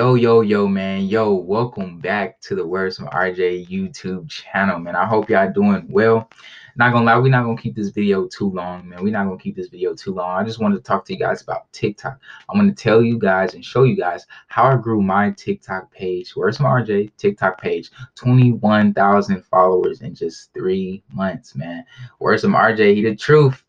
[0.00, 1.02] Yo, yo, yo, man.
[1.02, 4.96] Yo, welcome back to the Words from RJ YouTube channel, man.
[4.96, 6.30] I hope y'all doing well.
[6.76, 9.04] Not gonna lie, we're not gonna keep this video too long, man.
[9.04, 10.40] We're not gonna keep this video too long.
[10.40, 12.18] I just wanted to talk to you guys about TikTok.
[12.48, 16.34] I'm gonna tell you guys and show you guys how I grew my TikTok page,
[16.34, 21.84] Words from RJ TikTok page, 21,000 followers in just three months, man.
[22.20, 23.62] Words from RJ, he the truth.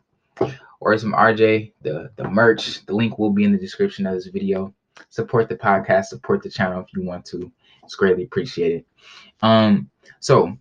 [0.80, 4.28] Words from RJ, the the merch, the link will be in the description of this
[4.28, 4.72] video
[5.08, 7.50] support the podcast, support the channel if you want to.
[7.84, 8.84] It's greatly appreciated.
[9.42, 10.56] Um, so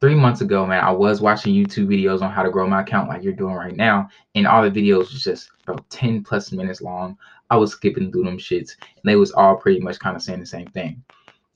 [0.00, 3.08] three months ago, man, I was watching YouTube videos on how to grow my account
[3.08, 6.80] like you're doing right now, and all the videos was just about 10 plus minutes
[6.80, 7.16] long.
[7.50, 10.40] I was skipping through them shits, and they was all pretty much kind of saying
[10.40, 11.02] the same thing.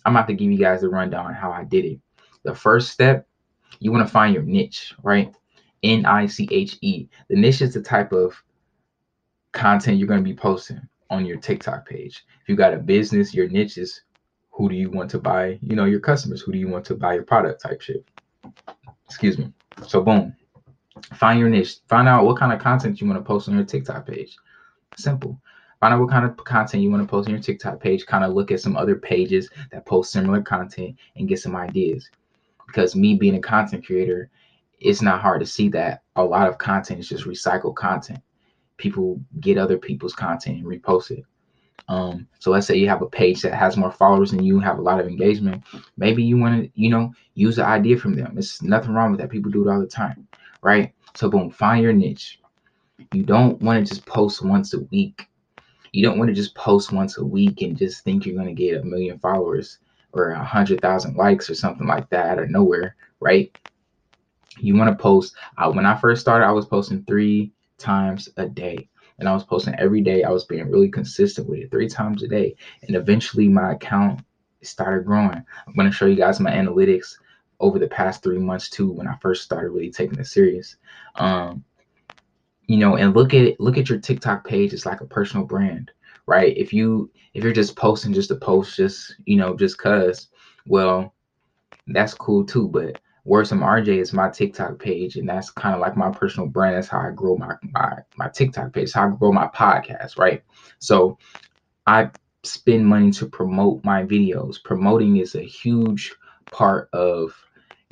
[0.05, 2.01] I'm about to give you guys a rundown on how I did it.
[2.43, 3.27] The first step,
[3.81, 5.35] you want to find your niche, right?
[5.83, 7.09] N I C H E.
[7.29, 8.35] The niche is the type of
[9.53, 10.81] content you're going to be posting
[11.15, 12.25] on your TikTok page.
[12.43, 14.03] If you got a business, your niche is
[14.51, 16.95] who do you want to buy, you know, your customers, who do you want to
[16.95, 18.05] buy your product type shit.
[19.07, 19.53] Excuse me.
[19.87, 20.37] So boom.
[21.15, 21.77] Find your niche.
[21.89, 24.37] Find out what kind of content you want to post on your TikTok page.
[24.97, 25.41] Simple.
[25.81, 28.07] Find out what kind of content you want to post on your TikTok page.
[28.07, 32.09] Kind of look at some other pages that post similar content and get some ideas.
[32.67, 34.31] Because me being a content creator,
[34.81, 38.21] it's not hard to see that a lot of content is just recycled content
[38.77, 41.25] people get other people's content and repost it.
[41.89, 44.79] Um, so let's say you have a page that has more followers than you, have
[44.79, 45.65] a lot of engagement.
[45.97, 48.37] Maybe you want to, you know, use the idea from them.
[48.39, 49.31] It's nothing wrong with that.
[49.31, 50.27] People do it all the time,
[50.63, 50.93] right?
[51.15, 52.41] So boom, find your niche.
[53.13, 55.29] You don't want to just post once a week.
[55.93, 58.63] You don't want to just post once a week and just think you're going to
[58.63, 59.79] get a million followers
[60.13, 63.57] or a hundred thousand likes or something like that of nowhere, right?
[64.59, 65.35] You want to post.
[65.59, 68.89] Uh, when I first started, I was posting three times a day.
[69.19, 70.25] And I was posting every day.
[70.25, 72.57] I was being really consistent with it, three times a day.
[72.83, 74.23] And eventually my account
[74.63, 75.45] started growing.
[75.67, 77.17] I'm going to show you guys my analytics
[77.61, 80.77] over the past three months too, when I first started really taking it serious.
[81.15, 81.65] Um,
[82.67, 84.73] you know, and look at look at your TikTok page.
[84.73, 85.91] It's like a personal brand,
[86.27, 86.57] right?
[86.57, 90.29] If you if you're just posting just to post, just you know, just cause,
[90.67, 91.15] well,
[91.89, 92.69] that's cool too.
[92.69, 96.49] But Words from RJ is my TikTok page, and that's kind of like my personal
[96.49, 96.77] brand.
[96.77, 98.93] That's how I grow my my my TikTok page.
[98.93, 100.43] How I grow my podcast, right?
[100.79, 101.19] So
[101.87, 102.11] I
[102.43, 104.63] spend money to promote my videos.
[104.63, 106.15] Promoting is a huge
[106.51, 107.35] part of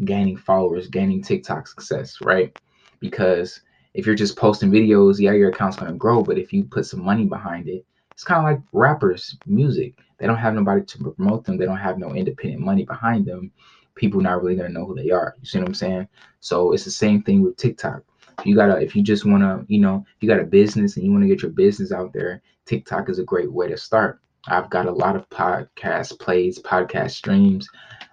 [0.05, 2.55] gaining followers, gaining TikTok success, right?
[3.01, 3.63] Because
[3.95, 6.23] if you're just posting videos, yeah, your account's gonna grow.
[6.23, 7.87] But if you put some money behind it,
[8.23, 9.95] it's kind of like rappers' music.
[10.19, 11.57] They don't have nobody to promote them.
[11.57, 13.51] They don't have no independent money behind them
[13.95, 15.35] people not really gonna know who they are.
[15.41, 16.09] You see what I'm saying?
[16.41, 18.03] So it's the same thing with TikTok.
[18.45, 21.27] You gotta, if you just wanna, you know, you got a business and you wanna
[21.27, 24.21] get your business out there, TikTok is a great way to start.
[24.49, 27.69] I've got a lot of podcast plays, podcast streams.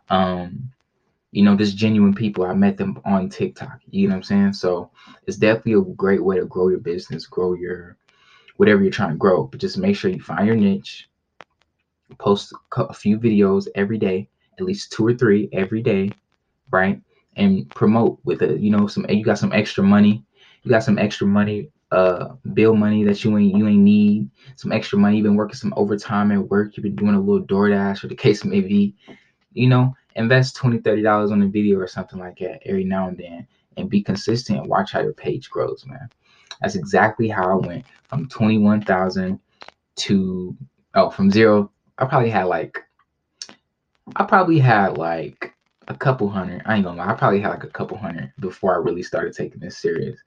[0.09, 0.72] Um,
[1.31, 2.44] you know, just genuine people.
[2.44, 3.80] I met them on TikTok.
[3.90, 4.53] You know what I'm saying?
[4.53, 4.91] So
[5.28, 7.97] it's definitely a great way to grow your business, grow your
[8.59, 9.46] whatever you're trying to grow.
[9.46, 11.09] But just make sure you find your niche,
[12.18, 14.28] post a few videos every day,
[14.59, 16.12] at least two or three every day,
[16.70, 17.02] right?
[17.38, 18.59] And promote with it.
[18.59, 20.25] You know, some you got some extra money.
[20.64, 24.30] You got some extra money, uh, bill money that you ain't you ain't need.
[24.58, 25.16] Some extra money.
[25.18, 26.76] You've been working some overtime at work.
[26.76, 28.94] You've been doing a little DoorDash or the case may be.
[29.53, 33.08] You know, invest 20 30 dollars on a video or something like that every now
[33.08, 33.47] and then
[33.78, 36.09] and be consistent watch how your page grows man
[36.62, 39.40] that's exactly how i went from 21000
[39.96, 40.56] to
[40.96, 42.84] oh from zero i probably had like
[44.16, 45.54] I probably had like
[45.88, 46.62] a couple hundred.
[46.66, 47.12] I ain't gonna lie.
[47.12, 50.20] I probably had like a couple hundred before I really started taking this serious.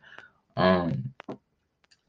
[0.56, 1.12] Um,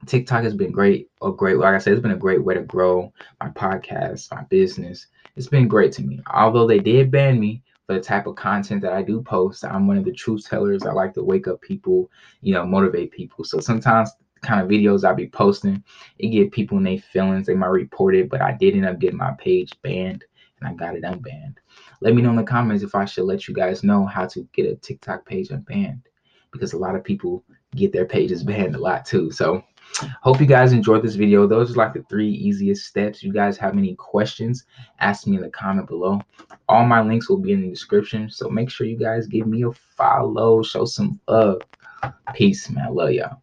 [0.05, 1.09] TikTok has been great.
[1.21, 4.43] A great, like I said, it's been a great way to grow my podcast, my
[4.43, 5.07] business.
[5.35, 6.19] It's been great to me.
[6.31, 9.97] Although they did ban me the type of content that I do post, I'm one
[9.97, 10.83] of the truth tellers.
[10.83, 12.09] I like to wake up people,
[12.41, 13.43] you know, motivate people.
[13.43, 15.83] So sometimes kind of videos I be posting,
[16.19, 17.47] it get people in their feelings.
[17.47, 20.23] They might report it, but I did end up getting my page banned
[20.59, 21.55] and I got it unbanned.
[22.01, 24.47] Let me know in the comments if I should let you guys know how to
[24.53, 26.01] get a TikTok page unbanned
[26.51, 27.43] because a lot of people
[27.75, 29.31] get their pages banned a lot too.
[29.31, 29.63] So
[30.21, 31.47] hope you guys enjoyed this video.
[31.47, 33.21] Those are like the three easiest steps.
[33.23, 34.65] You guys have any questions,
[34.99, 36.21] ask me in the comment below.
[36.67, 38.29] All my links will be in the description.
[38.29, 41.61] So make sure you guys give me a follow, show some love.
[42.33, 42.85] Peace, man.
[42.85, 43.42] I love y'all.